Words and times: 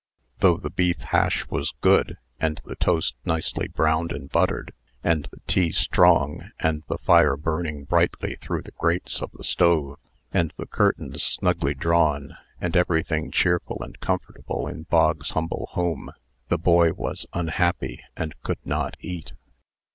Though 0.39 0.57
the 0.57 0.71
beef 0.71 0.97
hash 0.97 1.45
was 1.47 1.75
good, 1.79 2.17
and 2.39 2.59
the 2.65 2.75
toast 2.75 3.13
nicely 3.23 3.67
browned 3.67 4.11
and 4.11 4.31
buttered, 4.31 4.73
and 5.03 5.25
the 5.25 5.41
tea 5.45 5.71
strong, 5.71 6.49
and 6.59 6.81
the 6.87 6.97
fire 6.97 7.37
burning 7.37 7.83
brightly 7.83 8.35
through 8.41 8.63
the 8.63 8.71
grates 8.79 9.21
of 9.21 9.29
the 9.33 9.43
stove, 9.43 9.99
and 10.33 10.55
the 10.57 10.65
curtains 10.65 11.21
snugly 11.21 11.75
drawn, 11.75 12.35
and 12.59 12.75
everything 12.75 13.29
cheerful 13.29 13.77
and 13.83 13.99
comfortable 13.99 14.65
in 14.67 14.87
Bog's 14.89 15.29
humble 15.29 15.67
home, 15.73 16.11
the 16.47 16.57
boy 16.57 16.93
was 16.93 17.27
unhappy, 17.33 18.01
and 18.17 18.33
could 18.41 18.65
not 18.65 18.97
eat. 19.01 19.33